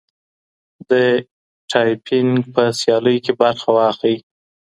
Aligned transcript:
د 0.89 0.91
ټایپنګ 1.71 2.31
په 2.53 2.63
سیالیو 2.79 3.23
کي 3.25 3.33
برخه 3.41 3.67
واخلئ. 3.77 4.15